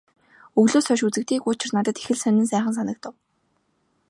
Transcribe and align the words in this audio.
Өвлөөс 0.59 0.85
хойш 0.87 1.01
үзэгдээгүй 1.07 1.51
учир 1.53 1.71
надад 1.73 1.97
их 1.99 2.07
л 2.15 2.19
сонин 2.21 2.45
сайхан 2.51 2.73
санагдав. 2.75 3.13